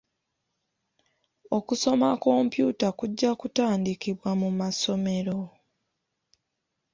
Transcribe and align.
Okusoma 1.57 2.09
kompyuta 2.23 2.87
kujja 2.99 3.31
kutandikibwa 3.39 4.29
mu 4.41 4.49
masomero. 4.59 5.39